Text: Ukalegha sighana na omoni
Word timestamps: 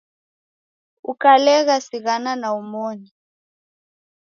Ukalegha 1.11 1.75
sighana 1.87 2.31
na 2.41 2.47
omoni 2.59 3.09